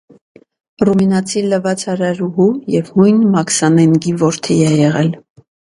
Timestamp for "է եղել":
4.73-5.17